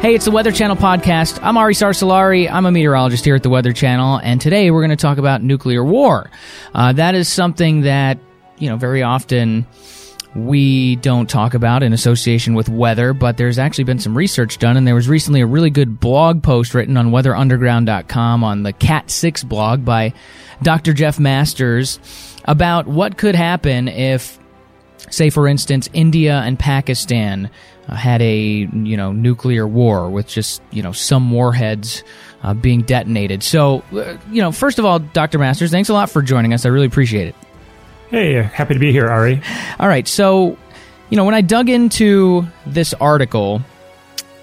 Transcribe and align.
Hey, 0.00 0.14
it's 0.14 0.24
the 0.24 0.30
Weather 0.30 0.50
Channel 0.50 0.76
podcast. 0.76 1.38
I'm 1.42 1.58
Ari 1.58 1.74
Sarsalari. 1.74 2.50
I'm 2.50 2.64
a 2.64 2.72
meteorologist 2.72 3.22
here 3.22 3.34
at 3.34 3.42
the 3.42 3.50
Weather 3.50 3.74
Channel, 3.74 4.18
and 4.22 4.40
today 4.40 4.70
we're 4.70 4.80
going 4.80 4.88
to 4.88 4.96
talk 4.96 5.18
about 5.18 5.42
nuclear 5.42 5.84
war. 5.84 6.30
Uh, 6.74 6.94
that 6.94 7.14
is 7.14 7.28
something 7.28 7.82
that, 7.82 8.18
you 8.56 8.70
know, 8.70 8.78
very 8.78 9.02
often 9.02 9.66
we 10.34 10.96
don't 10.96 11.28
talk 11.28 11.52
about 11.52 11.82
in 11.82 11.92
association 11.92 12.54
with 12.54 12.70
weather, 12.70 13.12
but 13.12 13.36
there's 13.36 13.58
actually 13.58 13.84
been 13.84 13.98
some 13.98 14.16
research 14.16 14.56
done, 14.56 14.78
and 14.78 14.86
there 14.86 14.94
was 14.94 15.06
recently 15.06 15.42
a 15.42 15.46
really 15.46 15.68
good 15.68 16.00
blog 16.00 16.42
post 16.42 16.72
written 16.72 16.96
on 16.96 17.10
weatherunderground.com 17.10 18.42
on 18.42 18.62
the 18.62 18.72
Cat 18.72 19.10
6 19.10 19.44
blog 19.44 19.84
by 19.84 20.14
Dr. 20.62 20.94
Jeff 20.94 21.20
Masters 21.20 22.00
about 22.46 22.86
what 22.86 23.18
could 23.18 23.34
happen 23.34 23.86
if, 23.86 24.38
say, 25.10 25.28
for 25.28 25.46
instance, 25.46 25.90
India 25.92 26.40
and 26.40 26.58
Pakistan 26.58 27.50
had 27.94 28.22
a 28.22 28.38
you 28.38 28.96
know 28.96 29.12
nuclear 29.12 29.66
war 29.66 30.10
with 30.10 30.26
just 30.26 30.62
you 30.70 30.82
know 30.82 30.92
some 30.92 31.30
warheads 31.30 32.02
uh, 32.42 32.54
being 32.54 32.82
detonated. 32.82 33.42
So 33.42 33.82
uh, 33.92 34.16
you 34.30 34.42
know, 34.42 34.52
first 34.52 34.78
of 34.78 34.84
all, 34.84 34.98
Dr. 34.98 35.38
Masters, 35.38 35.70
thanks 35.70 35.88
a 35.88 35.92
lot 35.92 36.10
for 36.10 36.22
joining 36.22 36.54
us. 36.54 36.64
I 36.64 36.68
really 36.68 36.86
appreciate 36.86 37.28
it. 37.28 37.34
Hey, 38.08 38.34
happy 38.42 38.74
to 38.74 38.80
be 38.80 38.92
here, 38.92 39.08
Ari. 39.08 39.40
All 39.78 39.88
right, 39.88 40.06
so 40.06 40.56
you 41.10 41.16
know 41.16 41.24
when 41.24 41.34
I 41.34 41.40
dug 41.40 41.68
into 41.68 42.46
this 42.66 42.94
article, 42.94 43.62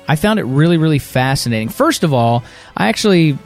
I 0.07 0.15
found 0.15 0.39
it 0.39 0.43
really 0.43 0.77
really 0.77 0.99
fascinating. 0.99 1.69
First 1.69 2.03
of 2.03 2.13
all, 2.13 2.43
I 2.75 2.89
actually 2.89 3.37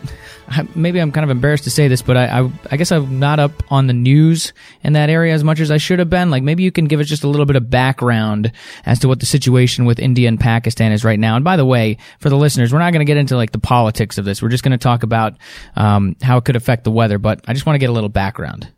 maybe 0.75 0.99
I'm 0.99 1.11
kind 1.11 1.23
of 1.23 1.29
embarrassed 1.29 1.63
to 1.65 1.69
say 1.69 1.87
this, 1.87 2.01
but 2.01 2.17
I, 2.17 2.41
I, 2.41 2.51
I 2.71 2.77
guess 2.77 2.91
I'm 2.91 3.19
not 3.19 3.39
up 3.39 3.51
on 3.69 3.87
the 3.87 3.93
news 3.93 4.53
in 4.83 4.93
that 4.93 5.09
area 5.09 5.33
as 5.33 5.43
much 5.43 5.59
as 5.59 5.71
I 5.71 5.77
should 5.77 5.99
have 5.99 6.09
been. 6.09 6.29
Like 6.29 6.43
maybe 6.43 6.63
you 6.63 6.71
can 6.71 6.85
give 6.85 6.99
us 6.99 7.07
just 7.07 7.23
a 7.23 7.27
little 7.27 7.45
bit 7.45 7.55
of 7.55 7.69
background 7.69 8.51
as 8.85 8.99
to 8.99 9.07
what 9.07 9.19
the 9.19 9.25
situation 9.25 9.85
with 9.85 9.99
India 9.99 10.27
and 10.27 10.39
Pakistan 10.39 10.91
is 10.91 11.03
right 11.03 11.19
now. 11.19 11.35
And 11.35 11.43
by 11.43 11.57
the 11.57 11.65
way, 11.65 11.97
for 12.19 12.29
the 12.29 12.37
listeners, 12.37 12.71
we're 12.71 12.79
not 12.79 12.91
going 12.91 13.05
to 13.05 13.09
get 13.09 13.17
into 13.17 13.35
like 13.35 13.51
the 13.51 13.59
politics 13.59 14.17
of 14.17 14.25
this. 14.25 14.41
We're 14.41 14.49
just 14.49 14.63
going 14.63 14.71
to 14.71 14.77
talk 14.77 15.03
about 15.03 15.35
um, 15.75 16.15
how 16.21 16.37
it 16.37 16.45
could 16.45 16.55
affect 16.55 16.83
the 16.83 16.91
weather. 16.91 17.17
But 17.17 17.41
I 17.47 17.53
just 17.53 17.65
want 17.65 17.75
to 17.75 17.79
get 17.79 17.89
a 17.89 17.93
little 17.93 18.09
background. 18.09 18.71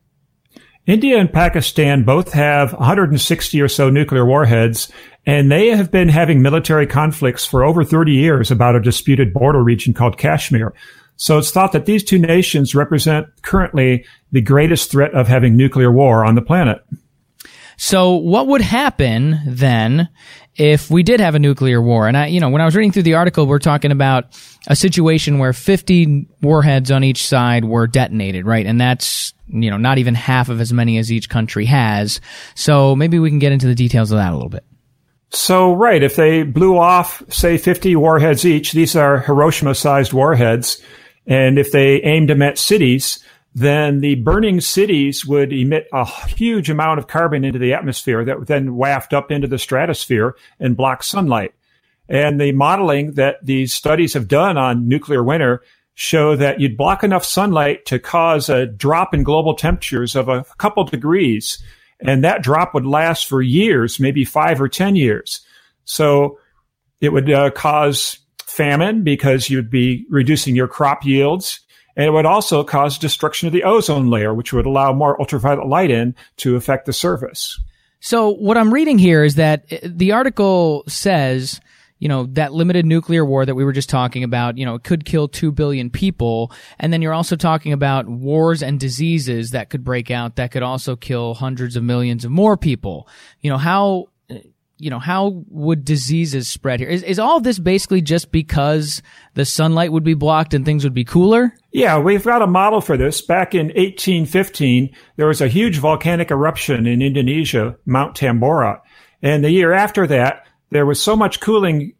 India 0.85 1.17
and 1.17 1.31
Pakistan 1.31 2.03
both 2.03 2.33
have 2.33 2.73
160 2.73 3.61
or 3.61 3.69
so 3.69 3.89
nuclear 3.89 4.25
warheads, 4.25 4.91
and 5.25 5.49
they 5.49 5.67
have 5.67 5.91
been 5.91 6.09
having 6.09 6.41
military 6.41 6.85
conflicts 6.85 7.45
for 7.45 7.63
over 7.63 7.85
30 7.85 8.11
years 8.11 8.51
about 8.51 8.75
a 8.75 8.81
disputed 8.81 9.33
border 9.33 9.63
region 9.63 9.93
called 9.93 10.17
Kashmir. 10.17 10.73
So 11.15 11.37
it's 11.37 11.51
thought 11.51 11.71
that 11.73 11.85
these 11.85 12.03
two 12.03 12.19
nations 12.19 12.75
represent 12.75 13.27
currently 13.43 14.05
the 14.31 14.41
greatest 14.41 14.91
threat 14.91 15.13
of 15.13 15.27
having 15.27 15.55
nuclear 15.55 15.91
war 15.91 16.25
on 16.25 16.35
the 16.35 16.41
planet. 16.41 16.83
So 17.77 18.15
what 18.15 18.47
would 18.47 18.61
happen 18.61 19.39
then 19.45 20.09
if 20.55 20.89
we 20.91 21.03
did 21.03 21.19
have 21.19 21.35
a 21.35 21.39
nuclear 21.39 21.81
war? 21.81 22.07
And 22.07 22.15
I, 22.15 22.27
you 22.27 22.39
know, 22.39 22.49
when 22.49 22.61
I 22.61 22.65
was 22.65 22.75
reading 22.75 22.91
through 22.91 23.03
the 23.03 23.15
article, 23.15 23.47
we're 23.47 23.59
talking 23.59 23.91
about 23.91 24.25
a 24.67 24.75
situation 24.75 25.39
where 25.39 25.53
50 25.53 26.27
warheads 26.41 26.91
on 26.91 27.03
each 27.03 27.25
side 27.27 27.65
were 27.65 27.87
detonated, 27.87 28.45
right? 28.45 28.65
And 28.65 28.79
that's, 28.79 29.33
you 29.47 29.69
know, 29.69 29.77
not 29.77 29.97
even 29.97 30.15
half 30.15 30.49
of 30.49 30.61
as 30.61 30.71
many 30.71 30.97
as 30.97 31.11
each 31.11 31.29
country 31.29 31.65
has. 31.65 32.21
So 32.55 32.95
maybe 32.95 33.19
we 33.19 33.29
can 33.29 33.39
get 33.39 33.51
into 33.51 33.67
the 33.67 33.75
details 33.75 34.11
of 34.11 34.17
that 34.17 34.31
a 34.31 34.35
little 34.35 34.49
bit. 34.49 34.65
So, 35.31 35.73
right, 35.73 36.03
if 36.03 36.15
they 36.15 36.43
blew 36.43 36.77
off, 36.77 37.23
say, 37.33 37.57
50 37.57 37.95
warheads 37.95 38.45
each, 38.45 38.71
these 38.71 38.95
are 38.95 39.19
Hiroshima 39.19 39.73
sized 39.73 40.13
warheads 40.13 40.79
and 41.25 41.57
if 41.57 41.71
they 41.71 42.01
aimed 42.01 42.29
them 42.29 42.41
at 42.41 42.57
cities, 42.57 43.23
then 43.55 43.99
the 43.99 44.15
burning 44.15 44.59
cities 44.61 45.25
would 45.25 45.53
emit 45.53 45.87
a 45.93 46.05
huge 46.05 46.69
amount 46.69 46.99
of 46.99 47.07
carbon 47.07 47.43
into 47.43 47.59
the 47.59 47.73
atmosphere 47.73 48.25
that 48.25 48.39
would 48.39 48.47
then 48.47 48.75
waft 48.75 49.13
up 49.13 49.31
into 49.31 49.47
the 49.47 49.59
stratosphere 49.59 50.35
and 50.59 50.75
block 50.75 51.03
sunlight. 51.03 51.53
And 52.09 52.41
the 52.41 52.51
modeling 52.51 53.13
that 53.13 53.37
these 53.43 53.71
studies 53.71 54.13
have 54.13 54.27
done 54.27 54.57
on 54.57 54.87
nuclear 54.87 55.23
winter 55.23 55.61
show 55.95 56.35
that 56.35 56.59
you'd 56.59 56.77
block 56.77 57.03
enough 57.03 57.23
sunlight 57.23 57.85
to 57.85 57.99
cause 57.99 58.49
a 58.49 58.65
drop 58.65 59.13
in 59.13 59.23
global 59.23 59.53
temperatures 59.55 60.15
of 60.15 60.27
a 60.27 60.43
couple 60.57 60.83
degrees. 60.83 61.63
And 61.99 62.23
that 62.23 62.41
drop 62.41 62.73
would 62.73 62.85
last 62.85 63.27
for 63.27 63.41
years, 63.41 63.99
maybe 63.99 64.25
five 64.25 64.59
or 64.59 64.67
10 64.67 64.95
years. 64.95 65.41
So 65.85 66.39
it 66.99 67.09
would 67.09 67.31
uh, 67.31 67.51
cause 67.51 68.17
famine 68.53 69.03
because 69.03 69.49
you'd 69.49 69.71
be 69.71 70.05
reducing 70.09 70.55
your 70.55 70.67
crop 70.67 71.03
yields. 71.03 71.59
And 71.95 72.05
it 72.05 72.11
would 72.11 72.25
also 72.25 72.63
cause 72.63 72.97
destruction 72.97 73.47
of 73.47 73.53
the 73.53 73.63
ozone 73.63 74.09
layer, 74.09 74.33
which 74.33 74.53
would 74.53 74.65
allow 74.65 74.93
more 74.93 75.19
ultraviolet 75.19 75.67
light 75.67 75.91
in 75.91 76.15
to 76.37 76.55
affect 76.55 76.85
the 76.85 76.93
surface. 76.93 77.59
So 77.99 78.29
what 78.29 78.57
I'm 78.57 78.73
reading 78.73 78.99
here 78.99 79.23
is 79.23 79.35
that 79.35 79.65
the 79.83 80.11
article 80.11 80.83
says, 80.87 81.61
you 81.99 82.09
know, 82.09 82.25
that 82.33 82.51
limited 82.51 82.85
nuclear 82.85 83.23
war 83.23 83.45
that 83.45 83.55
we 83.55 83.63
were 83.63 83.71
just 83.71 83.89
talking 83.89 84.23
about, 84.23 84.57
you 84.57 84.65
know, 84.65 84.75
it 84.75 84.83
could 84.83 85.05
kill 85.05 85.27
2 85.27 85.51
billion 85.51 85.89
people. 85.89 86.51
And 86.77 86.91
then 86.91 87.01
you're 87.01 87.13
also 87.13 87.35
talking 87.35 87.73
about 87.73 88.07
wars 88.07 88.61
and 88.61 88.79
diseases 88.79 89.51
that 89.51 89.69
could 89.69 89.83
break 89.83 90.11
out 90.11 90.35
that 90.35 90.51
could 90.51 90.63
also 90.63 90.95
kill 90.95 91.33
hundreds 91.33 91.75
of 91.75 91.83
millions 91.83 92.25
of 92.25 92.31
more 92.31 92.57
people. 92.57 93.07
You 93.39 93.51
know, 93.51 93.57
how 93.57 94.09
you 94.77 94.89
know, 94.89 94.99
how 94.99 95.43
would 95.49 95.85
diseases 95.85 96.47
spread 96.47 96.79
here? 96.79 96.89
Is, 96.89 97.03
is 97.03 97.19
all 97.19 97.39
this 97.39 97.59
basically 97.59 98.01
just 98.01 98.31
because 98.31 99.01
the 99.33 99.45
sunlight 99.45 99.91
would 99.91 100.03
be 100.03 100.13
blocked 100.13 100.53
and 100.53 100.65
things 100.65 100.83
would 100.83 100.93
be 100.93 101.05
cooler? 101.05 101.53
Yeah, 101.71 101.99
we've 101.99 102.23
got 102.23 102.41
a 102.41 102.47
model 102.47 102.81
for 102.81 102.97
this. 102.97 103.21
Back 103.21 103.53
in 103.53 103.67
1815, 103.67 104.93
there 105.15 105.27
was 105.27 105.41
a 105.41 105.47
huge 105.47 105.77
volcanic 105.77 106.31
eruption 106.31 106.87
in 106.87 107.01
Indonesia, 107.01 107.77
Mount 107.85 108.17
Tambora. 108.17 108.81
And 109.21 109.43
the 109.43 109.51
year 109.51 109.71
after 109.71 110.07
that, 110.07 110.45
there 110.71 110.85
was 110.85 111.01
so 111.01 111.15
much 111.15 111.39
cooling 111.39 111.93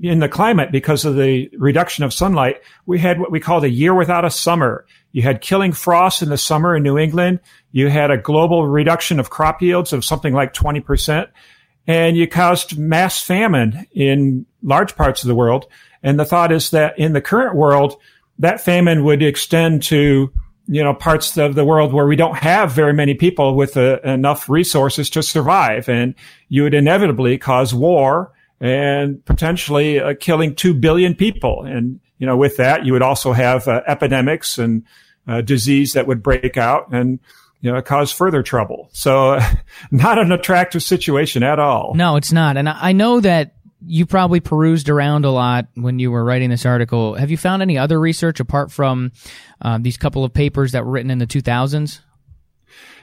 in 0.00 0.18
the 0.18 0.28
climate 0.28 0.72
because 0.72 1.04
of 1.04 1.16
the 1.16 1.48
reduction 1.58 2.04
of 2.04 2.12
sunlight. 2.12 2.56
We 2.86 2.98
had 2.98 3.20
what 3.20 3.30
we 3.30 3.40
called 3.40 3.64
a 3.64 3.70
year 3.70 3.94
without 3.94 4.24
a 4.24 4.30
summer. 4.30 4.86
You 5.12 5.22
had 5.22 5.40
killing 5.40 5.72
frost 5.72 6.22
in 6.22 6.28
the 6.28 6.36
summer 6.36 6.76
in 6.76 6.82
New 6.82 6.98
England. 6.98 7.40
You 7.72 7.88
had 7.88 8.10
a 8.10 8.18
global 8.18 8.66
reduction 8.66 9.20
of 9.20 9.30
crop 9.30 9.62
yields 9.62 9.92
of 9.92 10.04
something 10.04 10.34
like 10.34 10.52
20% 10.52 11.28
and 11.86 12.16
you 12.16 12.26
caused 12.26 12.78
mass 12.78 13.22
famine 13.22 13.86
in 13.92 14.46
large 14.62 14.96
parts 14.96 15.22
of 15.22 15.28
the 15.28 15.34
world. 15.34 15.66
And 16.02 16.18
the 16.18 16.24
thought 16.24 16.52
is 16.52 16.70
that 16.70 16.98
in 16.98 17.12
the 17.12 17.20
current 17.20 17.54
world, 17.56 17.96
that 18.38 18.60
famine 18.60 19.04
would 19.04 19.22
extend 19.22 19.82
to, 19.84 20.32
you 20.66 20.82
know, 20.82 20.94
parts 20.94 21.36
of 21.38 21.54
the 21.54 21.64
world 21.64 21.92
where 21.92 22.06
we 22.06 22.16
don't 22.16 22.36
have 22.36 22.72
very 22.72 22.92
many 22.92 23.14
people 23.14 23.54
with 23.54 23.76
uh, 23.76 24.00
enough 24.02 24.48
resources 24.48 25.08
to 25.10 25.22
survive. 25.22 25.88
And 25.88 26.14
you 26.48 26.64
would 26.64 26.74
inevitably 26.74 27.38
cause 27.38 27.72
war 27.72 28.32
and 28.60 29.24
potentially 29.24 30.00
uh, 30.00 30.14
killing 30.18 30.54
2 30.54 30.74
billion 30.74 31.14
people. 31.14 31.62
And, 31.62 32.00
you 32.18 32.26
know, 32.26 32.36
with 32.36 32.56
that, 32.56 32.84
you 32.84 32.92
would 32.92 33.02
also 33.02 33.32
have 33.32 33.68
uh, 33.68 33.82
epidemics 33.86 34.58
and 34.58 34.84
uh, 35.28 35.40
disease 35.40 35.92
that 35.92 36.06
would 36.06 36.22
break 36.22 36.56
out. 36.56 36.92
And, 36.92 37.20
you 37.60 37.72
know, 37.72 37.80
cause 37.82 38.12
further 38.12 38.42
trouble. 38.42 38.88
So 38.92 39.38
not 39.90 40.18
an 40.18 40.32
attractive 40.32 40.82
situation 40.82 41.42
at 41.42 41.58
all. 41.58 41.94
No, 41.94 42.16
it's 42.16 42.32
not. 42.32 42.56
And 42.56 42.68
I 42.68 42.92
know 42.92 43.20
that 43.20 43.54
you 43.84 44.06
probably 44.06 44.40
perused 44.40 44.88
around 44.88 45.24
a 45.24 45.30
lot 45.30 45.68
when 45.74 45.98
you 45.98 46.10
were 46.10 46.24
writing 46.24 46.50
this 46.50 46.66
article. 46.66 47.14
Have 47.14 47.30
you 47.30 47.36
found 47.36 47.62
any 47.62 47.78
other 47.78 48.00
research 48.00 48.40
apart 48.40 48.72
from 48.72 49.12
uh, 49.60 49.78
these 49.80 49.96
couple 49.96 50.24
of 50.24 50.32
papers 50.32 50.72
that 50.72 50.84
were 50.84 50.92
written 50.92 51.10
in 51.10 51.18
the 51.18 51.26
2000s? 51.26 52.00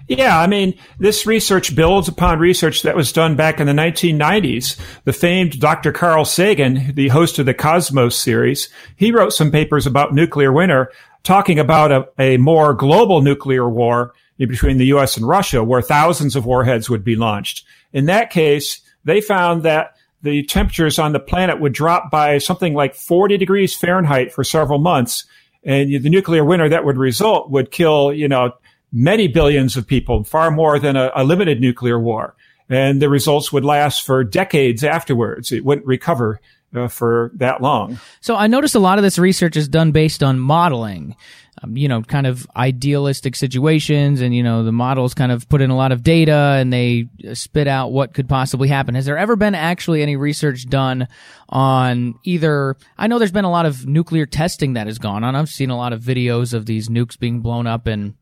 Yeah, 0.07 0.37
I 0.37 0.47
mean, 0.47 0.77
this 0.99 1.25
research 1.25 1.75
builds 1.75 2.09
upon 2.09 2.39
research 2.39 2.81
that 2.81 2.95
was 2.95 3.13
done 3.13 3.37
back 3.37 3.61
in 3.61 3.67
the 3.67 3.73
1990s. 3.73 4.77
The 5.05 5.13
famed 5.13 5.61
Dr. 5.61 5.93
Carl 5.93 6.25
Sagan, 6.25 6.93
the 6.93 7.07
host 7.07 7.39
of 7.39 7.45
the 7.45 7.53
Cosmos 7.53 8.17
series, 8.17 8.67
he 8.97 9.13
wrote 9.13 9.31
some 9.31 9.49
papers 9.49 9.87
about 9.87 10.13
nuclear 10.13 10.51
winter, 10.51 10.91
talking 11.23 11.57
about 11.57 11.91
a, 11.91 12.09
a 12.19 12.37
more 12.37 12.73
global 12.73 13.21
nuclear 13.21 13.69
war 13.69 14.13
between 14.45 14.77
the 14.77 14.87
US 14.87 15.17
and 15.17 15.27
Russia, 15.27 15.63
where 15.63 15.81
thousands 15.81 16.35
of 16.35 16.45
warheads 16.45 16.89
would 16.89 17.03
be 17.03 17.15
launched. 17.15 17.65
In 17.91 18.06
that 18.06 18.29
case, 18.29 18.81
they 19.03 19.21
found 19.21 19.63
that 19.63 19.95
the 20.21 20.44
temperatures 20.44 20.97
on 20.97 21.12
the 21.12 21.19
planet 21.19 21.59
would 21.59 21.73
drop 21.73 22.09
by 22.09 22.38
something 22.38 22.73
like 22.73 22.95
40 22.95 23.38
degrees 23.38 23.75
Fahrenheit 23.75 24.31
for 24.31 24.44
several 24.44 24.79
months. 24.79 25.25
And 25.63 25.89
the 25.89 26.09
nuclear 26.09 26.44
winter 26.45 26.69
that 26.69 26.85
would 26.85 26.97
result 26.97 27.51
would 27.51 27.71
kill, 27.71 28.13
you 28.13 28.27
know, 28.27 28.53
many 28.91 29.27
billions 29.27 29.75
of 29.75 29.88
people, 29.88 30.23
far 30.23 30.51
more 30.51 30.79
than 30.79 30.95
a, 30.95 31.12
a 31.15 31.23
limited 31.23 31.59
nuclear 31.59 32.00
war. 32.00 32.35
And 32.69 33.01
the 33.01 33.09
results 33.09 33.51
would 33.51 33.65
last 33.65 34.06
for 34.06 34.23
decades 34.23 34.83
afterwards. 34.83 35.51
It 35.51 35.65
wouldn't 35.65 35.88
recover 35.88 36.39
uh, 36.73 36.87
for 36.87 37.31
that 37.35 37.61
long. 37.61 37.99
So 38.21 38.35
I 38.35 38.47
noticed 38.47 38.75
a 38.75 38.79
lot 38.79 38.97
of 38.97 39.03
this 39.03 39.19
research 39.19 39.57
is 39.57 39.67
done 39.67 39.91
based 39.91 40.23
on 40.23 40.39
modeling 40.39 41.15
um, 41.63 41.77
you 41.77 41.87
know, 41.87 42.01
kind 42.01 42.27
of 42.27 42.47
idealistic 42.55 43.35
situations 43.35 44.21
and, 44.21 44.35
you 44.35 44.43
know, 44.43 44.63
the 44.63 44.71
models 44.71 45.13
kind 45.13 45.31
of 45.31 45.47
put 45.49 45.61
in 45.61 45.69
a 45.69 45.75
lot 45.75 45.91
of 45.91 46.03
data 46.03 46.57
and 46.59 46.73
they 46.73 47.07
spit 47.33 47.67
out 47.67 47.91
what 47.91 48.13
could 48.13 48.27
possibly 48.27 48.67
happen. 48.67 48.95
Has 48.95 49.05
there 49.05 49.17
ever 49.17 49.35
been 49.35 49.55
actually 49.55 50.01
any 50.01 50.15
research 50.15 50.67
done 50.67 51.07
on 51.49 52.15
either, 52.23 52.75
I 52.97 53.07
know 53.07 53.19
there's 53.19 53.31
been 53.31 53.45
a 53.45 53.51
lot 53.51 53.65
of 53.65 53.85
nuclear 53.85 54.25
testing 54.25 54.73
that 54.73 54.87
has 54.87 54.97
gone 54.97 55.23
on. 55.23 55.35
I've 55.35 55.49
seen 55.49 55.69
a 55.69 55.77
lot 55.77 55.93
of 55.93 56.01
videos 56.01 56.53
of 56.53 56.65
these 56.65 56.89
nukes 56.89 57.19
being 57.19 57.41
blown 57.41 57.67
up 57.67 57.87
in, 57.87 58.15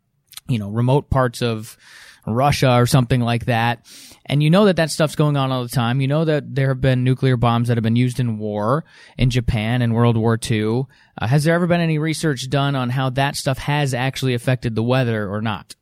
you 0.48 0.60
know, 0.60 0.70
remote 0.70 1.10
parts 1.10 1.42
of, 1.42 1.78
Russia 2.26 2.76
or 2.76 2.86
something 2.86 3.22
like 3.22 3.46
that. 3.46 3.86
And 4.26 4.42
you 4.42 4.50
know 4.50 4.66
that 4.66 4.76
that 4.76 4.92
stuff's 4.92 5.16
going 5.16 5.36
on 5.38 5.52
all 5.52 5.64
the 5.64 5.70
time. 5.70 6.02
You 6.02 6.08
know 6.08 6.26
that 6.26 6.56
there 6.56 6.70
have 6.70 6.82
been 6.82 7.04
nuclear 7.04 7.38
bombs 7.38 7.68
that 7.68 7.78
have 7.78 7.84
been 7.84 7.96
used 7.96 8.20
in 8.20 8.38
war 8.38 8.86
in 9.18 9.30
Japan 9.30 9.82
in 9.82 9.94
World 9.94 10.18
War 10.18 10.40
II. 10.50 10.84
Uh, 11.20 11.28
has 11.28 11.44
there 11.44 11.56
ever 11.56 11.68
been 11.68 11.82
any 11.82 11.98
research 11.98 12.50
done 12.50 12.76
on 12.76 12.90
how 12.90 13.10
that 13.12 13.36
stuff 13.36 13.58
has 13.58 13.94
actually 13.94 14.34
affected 14.34 14.76
the 14.76 14.84
weather 14.84 15.30
or 15.30 15.42
not? 15.42 15.76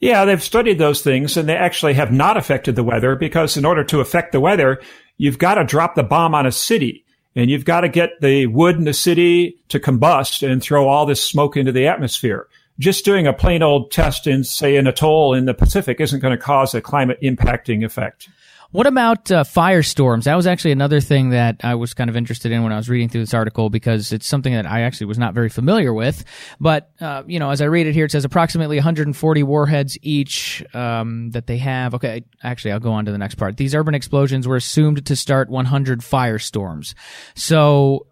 Yeah, 0.00 0.24
they've 0.24 0.42
studied 0.42 0.78
those 0.78 1.00
things 1.00 1.36
and 1.36 1.48
they 1.48 1.56
actually 1.56 1.94
have 1.94 2.12
not 2.12 2.36
affected 2.36 2.76
the 2.76 2.84
weather 2.84 3.16
because 3.16 3.56
in 3.56 3.64
order 3.64 3.84
to 3.84 4.00
affect 4.00 4.32
the 4.32 4.40
weather, 4.40 4.82
you've 5.16 5.38
got 5.38 5.54
to 5.54 5.64
drop 5.64 5.94
the 5.94 6.02
bomb 6.02 6.34
on 6.34 6.44
a 6.44 6.52
city 6.52 7.04
and 7.34 7.50
you've 7.50 7.64
got 7.64 7.82
to 7.82 7.88
get 7.88 8.10
the 8.20 8.46
wood 8.46 8.76
in 8.76 8.84
the 8.84 8.92
city 8.92 9.58
to 9.68 9.80
combust 9.80 10.46
and 10.46 10.62
throw 10.62 10.88
all 10.88 11.06
this 11.06 11.24
smoke 11.24 11.56
into 11.56 11.72
the 11.72 11.86
atmosphere. 11.86 12.48
Just 12.78 13.04
doing 13.04 13.26
a 13.26 13.32
plain 13.32 13.62
old 13.62 13.90
test 13.90 14.26
in, 14.26 14.42
say, 14.44 14.76
an 14.76 14.86
atoll 14.86 15.34
in 15.34 15.44
the 15.44 15.54
Pacific 15.54 16.00
isn't 16.00 16.20
going 16.20 16.36
to 16.36 16.42
cause 16.42 16.74
a 16.74 16.80
climate 16.80 17.18
impacting 17.22 17.84
effect. 17.84 18.28
What 18.74 18.88
about 18.88 19.30
uh, 19.30 19.44
firestorms? 19.44 20.24
That 20.24 20.34
was 20.34 20.48
actually 20.48 20.72
another 20.72 21.00
thing 21.00 21.30
that 21.30 21.60
I 21.62 21.76
was 21.76 21.94
kind 21.94 22.10
of 22.10 22.16
interested 22.16 22.50
in 22.50 22.64
when 22.64 22.72
I 22.72 22.76
was 22.76 22.88
reading 22.88 23.08
through 23.08 23.20
this 23.20 23.32
article 23.32 23.70
because 23.70 24.10
it's 24.10 24.26
something 24.26 24.52
that 24.52 24.66
I 24.66 24.80
actually 24.80 25.06
was 25.06 25.16
not 25.16 25.32
very 25.32 25.48
familiar 25.48 25.94
with. 25.94 26.24
But 26.58 26.90
uh, 27.00 27.22
you 27.24 27.38
know, 27.38 27.50
as 27.50 27.60
I 27.60 27.66
read 27.66 27.86
it 27.86 27.94
here, 27.94 28.06
it 28.06 28.10
says 28.10 28.24
approximately 28.24 28.76
140 28.78 29.42
warheads 29.44 29.96
each 30.02 30.64
um, 30.74 31.30
that 31.30 31.46
they 31.46 31.58
have. 31.58 31.94
Okay, 31.94 32.24
actually, 32.42 32.72
I'll 32.72 32.80
go 32.80 32.90
on 32.90 33.04
to 33.04 33.12
the 33.12 33.18
next 33.18 33.36
part. 33.36 33.58
These 33.58 33.76
urban 33.76 33.94
explosions 33.94 34.48
were 34.48 34.56
assumed 34.56 35.06
to 35.06 35.14
start 35.14 35.48
100 35.48 36.00
firestorms. 36.00 36.94
So 37.36 38.08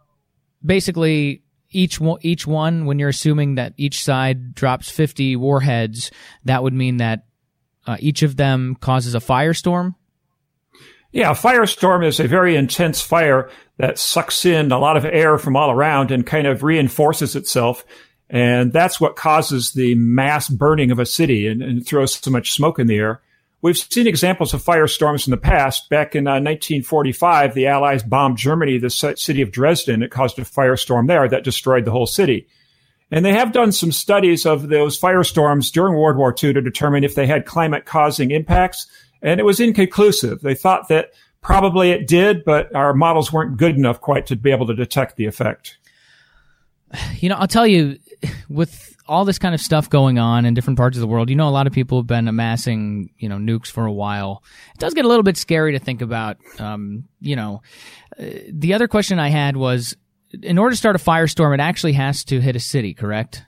basically, 0.64 1.42
each 1.72 2.00
one, 2.00 2.18
each 2.22 2.46
one, 2.46 2.86
when 2.86 2.98
you're 2.98 3.08
assuming 3.08 3.56
that 3.56 3.74
each 3.76 4.02
side 4.02 4.54
drops 4.54 4.90
50 4.90 5.36
warheads, 5.36 6.10
that 6.44 6.62
would 6.62 6.74
mean 6.74 6.98
that 6.98 7.24
uh, 7.86 7.96
each 8.00 8.22
of 8.22 8.36
them 8.36 8.76
causes 8.80 9.14
a 9.14 9.18
firestorm. 9.18 9.94
Yeah, 11.12 11.32
a 11.32 11.34
firestorm 11.34 12.06
is 12.06 12.20
a 12.20 12.28
very 12.28 12.56
intense 12.56 13.02
fire 13.02 13.50
that 13.76 13.98
sucks 13.98 14.46
in 14.46 14.72
a 14.72 14.78
lot 14.78 14.96
of 14.96 15.04
air 15.04 15.36
from 15.36 15.56
all 15.56 15.70
around 15.70 16.10
and 16.10 16.26
kind 16.26 16.46
of 16.46 16.62
reinforces 16.62 17.36
itself. 17.36 17.84
And 18.30 18.72
that's 18.72 18.98
what 18.98 19.16
causes 19.16 19.72
the 19.72 19.94
mass 19.94 20.48
burning 20.48 20.90
of 20.90 20.98
a 20.98 21.04
city 21.04 21.46
and, 21.46 21.62
and 21.62 21.86
throws 21.86 22.14
so 22.14 22.30
much 22.30 22.52
smoke 22.52 22.78
in 22.78 22.86
the 22.86 22.96
air. 22.96 23.20
We've 23.62 23.76
seen 23.76 24.06
examples 24.06 24.52
of 24.52 24.62
firestorms 24.62 25.26
in 25.26 25.30
the 25.30 25.36
past. 25.36 25.88
Back 25.88 26.14
in 26.14 26.26
uh, 26.26 26.32
1945, 26.32 27.54
the 27.54 27.68
Allies 27.68 28.02
bombed 28.02 28.36
Germany, 28.36 28.76
the 28.78 28.90
city 28.90 29.40
of 29.40 29.52
Dresden. 29.52 30.02
It 30.02 30.10
caused 30.10 30.38
a 30.38 30.42
firestorm 30.42 31.06
there 31.06 31.28
that 31.28 31.44
destroyed 31.44 31.84
the 31.84 31.92
whole 31.92 32.06
city. 32.06 32.48
And 33.12 33.24
they 33.24 33.32
have 33.32 33.52
done 33.52 33.72
some 33.72 33.92
studies 33.92 34.44
of 34.46 34.68
those 34.68 34.98
firestorms 34.98 35.70
during 35.70 35.94
World 35.94 36.16
War 36.16 36.30
II 36.30 36.54
to 36.54 36.60
determine 36.60 37.04
if 37.04 37.14
they 37.14 37.26
had 37.26 37.46
climate 37.46 37.84
causing 37.84 38.30
impacts 38.32 38.86
and 39.22 39.38
it 39.38 39.44
was 39.44 39.60
inconclusive. 39.60 40.40
They 40.40 40.54
thought 40.54 40.88
that 40.88 41.12
probably 41.40 41.90
it 41.90 42.06
did, 42.06 42.44
but 42.44 42.74
our 42.74 42.92
models 42.92 43.32
weren't 43.32 43.56
good 43.56 43.76
enough 43.76 44.00
quite 44.00 44.26
to 44.26 44.36
be 44.36 44.50
able 44.50 44.66
to 44.66 44.74
detect 44.74 45.16
the 45.16 45.26
effect. 45.26 45.78
You 47.16 47.28
know, 47.28 47.36
I'll 47.36 47.46
tell 47.46 47.66
you, 47.66 47.98
with 48.48 48.96
all 49.08 49.24
this 49.24 49.38
kind 49.38 49.54
of 49.54 49.60
stuff 49.60 49.90
going 49.90 50.18
on 50.18 50.44
in 50.44 50.54
different 50.54 50.76
parts 50.76 50.96
of 50.96 51.00
the 51.00 51.06
world, 51.06 51.28
you 51.28 51.36
know, 51.36 51.48
a 51.48 51.50
lot 51.50 51.66
of 51.66 51.72
people 51.72 51.98
have 51.98 52.06
been 52.06 52.28
amassing, 52.28 53.10
you 53.18 53.28
know, 53.28 53.36
nukes 53.36 53.66
for 53.66 53.84
a 53.84 53.92
while. 53.92 54.42
It 54.74 54.78
does 54.78 54.94
get 54.94 55.04
a 55.04 55.08
little 55.08 55.22
bit 55.22 55.36
scary 55.36 55.72
to 55.72 55.78
think 55.78 56.02
about. 56.02 56.38
Um, 56.58 57.04
you 57.20 57.36
know, 57.36 57.62
uh, 58.18 58.24
the 58.48 58.74
other 58.74 58.88
question 58.88 59.18
I 59.18 59.28
had 59.28 59.56
was, 59.56 59.96
in 60.42 60.58
order 60.58 60.70
to 60.70 60.76
start 60.76 60.96
a 60.96 60.98
firestorm, 60.98 61.52
it 61.54 61.60
actually 61.60 61.92
has 61.94 62.24
to 62.24 62.40
hit 62.40 62.56
a 62.56 62.60
city, 62.60 62.94
correct? 62.94 63.44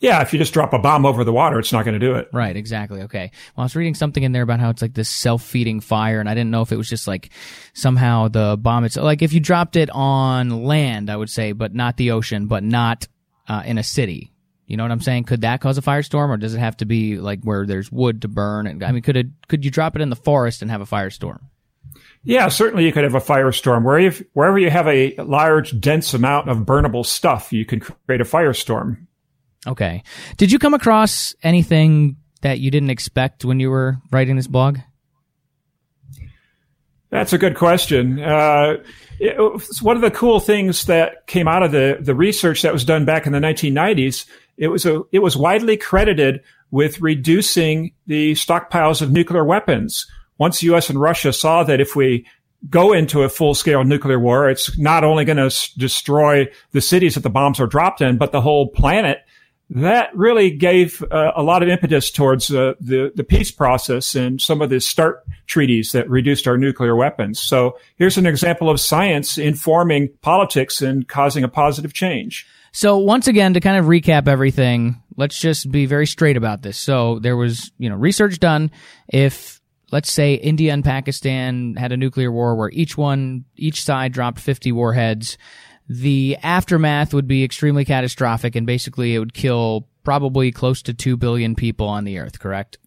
Yeah, 0.00 0.20
if 0.20 0.32
you 0.32 0.38
just 0.40 0.52
drop 0.52 0.72
a 0.72 0.80
bomb 0.80 1.06
over 1.06 1.22
the 1.22 1.32
water, 1.32 1.60
it's 1.60 1.72
not 1.72 1.84
going 1.84 1.98
to 1.98 2.04
do 2.04 2.16
it. 2.16 2.28
Right, 2.32 2.56
exactly. 2.56 3.02
Okay. 3.02 3.30
Well, 3.54 3.62
I 3.62 3.66
was 3.66 3.76
reading 3.76 3.94
something 3.94 4.24
in 4.24 4.32
there 4.32 4.42
about 4.42 4.58
how 4.58 4.68
it's 4.68 4.82
like 4.82 4.94
this 4.94 5.08
self-feeding 5.08 5.80
fire, 5.80 6.18
and 6.18 6.28
I 6.28 6.34
didn't 6.34 6.50
know 6.50 6.62
if 6.62 6.72
it 6.72 6.76
was 6.76 6.88
just 6.88 7.06
like 7.06 7.30
somehow 7.72 8.26
the 8.26 8.58
bomb 8.60 8.84
itself. 8.84 9.04
Like 9.04 9.22
if 9.22 9.32
you 9.32 9.38
dropped 9.38 9.76
it 9.76 9.90
on 9.90 10.64
land, 10.64 11.08
I 11.08 11.16
would 11.16 11.30
say, 11.30 11.52
but 11.52 11.72
not 11.72 11.98
the 11.98 12.10
ocean, 12.10 12.48
but 12.48 12.64
not 12.64 13.06
uh, 13.48 13.62
in 13.64 13.78
a 13.78 13.82
city. 13.82 14.32
You 14.66 14.76
know 14.76 14.84
what 14.84 14.92
I'm 14.92 15.00
saying? 15.00 15.24
Could 15.24 15.42
that 15.42 15.60
cause 15.60 15.76
a 15.76 15.82
firestorm, 15.82 16.30
or 16.30 16.36
does 16.36 16.54
it 16.54 16.58
have 16.58 16.76
to 16.78 16.86
be 16.86 17.18
like 17.18 17.42
where 17.42 17.66
there's 17.66 17.92
wood 17.92 18.22
to 18.22 18.28
burn? 18.28 18.66
And 18.66 18.82
I 18.82 18.92
mean, 18.92 19.02
could 19.02 19.16
it 19.16 19.26
could 19.48 19.64
you 19.64 19.70
drop 19.70 19.96
it 19.96 20.02
in 20.02 20.10
the 20.10 20.16
forest 20.16 20.62
and 20.62 20.70
have 20.70 20.80
a 20.80 20.86
firestorm? 20.86 21.40
Yeah, 22.24 22.48
certainly 22.48 22.84
you 22.84 22.92
could 22.92 23.04
have 23.04 23.14
a 23.14 23.20
firestorm. 23.20 23.82
Where 23.82 23.98
if, 23.98 24.22
wherever 24.32 24.58
you 24.58 24.70
have 24.70 24.86
a 24.86 25.14
large, 25.16 25.78
dense 25.80 26.14
amount 26.14 26.48
of 26.48 26.58
burnable 26.58 27.04
stuff, 27.04 27.52
you 27.52 27.66
can 27.66 27.80
create 27.80 28.20
a 28.20 28.24
firestorm. 28.24 29.06
Okay. 29.66 30.02
Did 30.36 30.52
you 30.52 30.58
come 30.58 30.74
across 30.74 31.34
anything 31.42 32.16
that 32.40 32.60
you 32.60 32.70
didn't 32.70 32.90
expect 32.90 33.44
when 33.44 33.60
you 33.60 33.70
were 33.70 33.98
writing 34.10 34.36
this 34.36 34.46
blog? 34.46 34.78
That's 37.12 37.34
a 37.34 37.38
good 37.38 37.56
question. 37.56 38.20
Uh, 38.20 38.78
it, 39.20 39.36
one 39.82 39.96
of 39.96 40.02
the 40.02 40.10
cool 40.10 40.40
things 40.40 40.86
that 40.86 41.26
came 41.26 41.46
out 41.46 41.62
of 41.62 41.70
the, 41.70 41.98
the 42.00 42.14
research 42.14 42.62
that 42.62 42.72
was 42.72 42.86
done 42.86 43.04
back 43.04 43.26
in 43.26 43.32
the 43.32 43.38
1990s, 43.38 44.24
it 44.56 44.68
was 44.68 44.86
a, 44.86 45.02
it 45.12 45.18
was 45.18 45.36
widely 45.36 45.76
credited 45.76 46.42
with 46.70 47.02
reducing 47.02 47.92
the 48.06 48.32
stockpiles 48.32 49.02
of 49.02 49.12
nuclear 49.12 49.44
weapons. 49.44 50.06
Once 50.38 50.60
the 50.60 50.68
U.S. 50.68 50.88
and 50.88 50.98
Russia 50.98 51.34
saw 51.34 51.62
that 51.64 51.82
if 51.82 51.94
we 51.94 52.26
go 52.70 52.94
into 52.94 53.24
a 53.24 53.28
full 53.28 53.54
scale 53.54 53.84
nuclear 53.84 54.18
war, 54.18 54.48
it's 54.48 54.78
not 54.78 55.04
only 55.04 55.26
going 55.26 55.36
to 55.36 55.44
s- 55.44 55.70
destroy 55.74 56.48
the 56.70 56.80
cities 56.80 57.14
that 57.14 57.20
the 57.20 57.28
bombs 57.28 57.60
are 57.60 57.66
dropped 57.66 58.00
in, 58.00 58.16
but 58.16 58.32
the 58.32 58.40
whole 58.40 58.68
planet 58.68 59.18
that 59.74 60.14
really 60.14 60.50
gave 60.50 61.02
uh, 61.10 61.32
a 61.34 61.42
lot 61.42 61.62
of 61.62 61.68
impetus 61.68 62.10
towards 62.10 62.52
uh, 62.52 62.74
the 62.80 63.10
the 63.14 63.24
peace 63.24 63.50
process 63.50 64.14
and 64.14 64.40
some 64.40 64.60
of 64.60 64.68
the 64.68 64.80
START 64.80 65.24
treaties 65.46 65.92
that 65.92 66.08
reduced 66.10 66.46
our 66.46 66.58
nuclear 66.58 66.94
weapons. 66.94 67.40
So 67.40 67.78
here's 67.96 68.18
an 68.18 68.26
example 68.26 68.68
of 68.68 68.80
science 68.80 69.38
informing 69.38 70.10
politics 70.20 70.82
and 70.82 71.08
causing 71.08 71.42
a 71.42 71.48
positive 71.48 71.94
change. 71.94 72.46
So 72.72 72.98
once 72.98 73.28
again, 73.28 73.54
to 73.54 73.60
kind 73.60 73.78
of 73.78 73.86
recap 73.86 74.28
everything, 74.28 75.02
let's 75.16 75.38
just 75.38 75.70
be 75.70 75.86
very 75.86 76.06
straight 76.06 76.36
about 76.36 76.62
this. 76.62 76.78
So 76.78 77.18
there 77.18 77.36
was, 77.36 77.70
you 77.78 77.88
know, 77.88 77.96
research 77.96 78.40
done. 78.40 78.70
If 79.08 79.60
let's 79.90 80.10
say 80.10 80.34
India 80.34 80.72
and 80.72 80.84
Pakistan 80.84 81.74
had 81.76 81.92
a 81.92 81.96
nuclear 81.96 82.32
war 82.32 82.56
where 82.56 82.70
each 82.70 82.96
one, 82.96 83.44
each 83.56 83.84
side 83.84 84.12
dropped 84.12 84.40
50 84.40 84.72
warheads 84.72 85.36
the 85.92 86.38
aftermath 86.42 87.12
would 87.12 87.28
be 87.28 87.44
extremely 87.44 87.84
catastrophic 87.84 88.56
and 88.56 88.66
basically 88.66 89.14
it 89.14 89.18
would 89.18 89.34
kill 89.34 89.86
probably 90.04 90.50
close 90.50 90.80
to 90.82 90.94
2 90.94 91.16
billion 91.16 91.54
people 91.54 91.86
on 91.86 92.04
the 92.04 92.18
earth, 92.18 92.38
correct? 92.38 92.78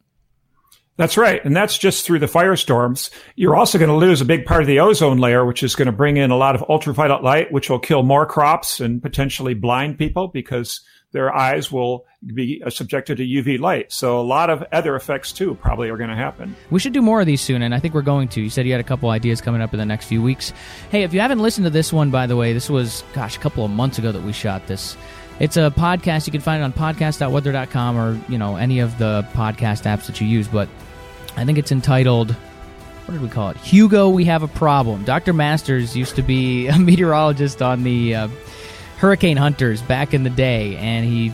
That's 0.98 1.18
right. 1.18 1.44
And 1.44 1.56
that's 1.56 1.78
just 1.78 2.06
through 2.06 2.20
the 2.20 2.26
firestorms. 2.26 3.12
You're 3.36 3.56
also 3.56 3.78
going 3.78 3.90
to 3.90 3.96
lose 3.96 4.22
a 4.22 4.26
big 4.26 4.46
part 4.46 4.62
of 4.62 4.68
the 4.68 4.80
ozone 4.80 5.18
layer, 5.18 5.46
which 5.46 5.62
is 5.62 5.76
going 5.76 5.88
to 5.88 5.92
bring 5.92 6.18
in 6.18 6.32
a 6.32 6.38
lot 6.38 6.56
of 6.56 6.64
ultraviolet 6.70 7.22
light, 7.22 7.52
which 7.52 7.70
will 7.70 7.80
kill 7.80 8.02
more 8.02 8.26
crops 8.26 8.80
and 8.80 9.02
potentially 9.02 9.54
blind 9.54 9.98
people 9.98 10.30
because 10.30 10.82
their 11.16 11.34
eyes 11.34 11.72
will 11.72 12.06
be 12.34 12.62
subjected 12.68 13.16
to 13.16 13.24
UV 13.24 13.58
light. 13.58 13.90
So 13.90 14.20
a 14.20 14.22
lot 14.22 14.50
of 14.50 14.62
other 14.74 14.98
effects 14.98 15.32
too 15.32 15.56
probably 15.56 15.90
are 15.90 15.96
going 15.96 16.10
to 16.10 16.16
happen. 16.16 16.58
We 16.70 16.82
should 16.82 16.92
do 16.92 17.02
more 17.02 17.22
of 17.22 17.26
these 17.26 17.40
soon, 17.40 17.62
and 17.62 17.74
I 17.74 17.80
think 17.80 17.94
we're 17.94 18.02
going 18.02 18.28
to. 18.30 18.42
You 18.42 18.50
said 18.50 18.66
you 18.66 18.74
had 18.74 18.82
a 18.82 18.86
couple 18.86 19.10
ideas 19.10 19.40
coming 19.40 19.62
up 19.62 19.74
in 19.74 19.80
the 19.80 19.86
next 19.86 20.08
few 20.08 20.22
weeks. 20.22 20.52
Hey, 20.92 21.04
if 21.04 21.14
you 21.14 21.22
haven't 21.22 21.40
listened 21.40 21.64
to 21.64 21.70
this 21.70 21.94
one, 21.94 22.12
by 22.12 22.28
the 22.28 22.36
way, 22.36 22.52
this 22.52 22.70
was 22.70 23.02
gosh 23.14 23.38
a 23.38 23.40
couple 23.40 23.64
of 23.64 23.72
months 23.72 23.98
ago 23.98 24.12
that 24.12 24.24
we 24.24 24.34
shot 24.34 24.68
this. 24.68 24.98
It's 25.40 25.56
a 25.56 25.72
podcast. 25.72 26.28
You 26.28 26.32
can 26.32 26.42
find 26.42 26.62
it 26.62 26.66
on 26.66 26.74
podcast.weather.com 26.74 27.98
or 27.98 28.20
you 28.30 28.38
know 28.38 28.58
any 28.58 28.80
of 28.80 28.98
the 28.98 29.26
podcast 29.32 29.84
apps 29.84 30.08
that 30.08 30.20
you 30.20 30.28
use. 30.28 30.50
But 30.50 30.68
I 31.38 31.46
think 31.46 31.58
it's 31.58 31.72
entitled 31.72 32.36
what 33.06 33.14
did 33.14 33.22
we 33.22 33.30
call 33.30 33.52
it? 33.52 33.58
Hugo, 33.58 34.10
we 34.10 34.26
have 34.26 34.42
a 34.42 34.48
problem. 34.48 35.04
Dr. 35.04 35.32
Masters 35.32 35.96
used 35.96 36.16
to 36.16 36.24
be 36.24 36.68
a 36.70 36.78
meteorologist 36.78 37.62
on 37.62 37.84
the 37.84 38.16
uh, 38.16 38.28
Hurricane 38.98 39.38
Hunters 39.38 39.82
back 39.82 40.14
in 40.14 40.24
the 40.24 40.30
day, 40.30 40.78
and 40.78 41.06
he 41.06 41.32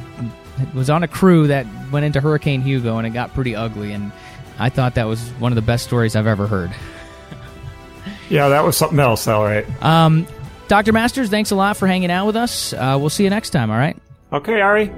was 0.74 0.90
on 0.90 1.04
a 1.04 1.08
crew 1.08 1.48
that 1.48 1.66
went 1.92 2.06
into 2.06 2.22
Hurricane 2.22 2.62
Hugo, 2.62 2.98
and 2.98 3.06
it 3.06 3.12
got 3.12 3.34
pretty 3.34 3.56
ugly. 3.56 3.94
And 3.94 4.12
I 4.60 4.70
thought 4.70 4.96
that 4.96 5.08
was 5.08 5.30
one 5.40 5.52
of 5.52 5.56
the 5.56 5.62
best 5.62 5.84
stories 5.86 6.16
I've 6.16 6.28
ever 6.28 6.48
heard. 6.48 6.72
yeah, 8.30 8.50
that 8.50 8.64
was 8.64 8.78
something 8.78 9.00
else. 9.00 9.28
All 9.28 9.44
right. 9.44 9.66
Um, 9.84 10.28
Dr. 10.68 10.94
Masters, 10.94 11.30
thanks 11.30 11.52
a 11.52 11.56
lot 11.56 11.78
for 11.78 11.88
hanging 11.88 12.12
out 12.12 12.28
with 12.28 12.36
us. 12.36 12.74
Uh, 12.74 12.98
we'll 13.00 13.10
see 13.10 13.24
you 13.24 13.30
next 13.30 13.50
time. 13.50 13.70
All 13.70 13.78
right. 13.78 13.98
Okay, 14.32 14.62
Ari. 14.62 14.92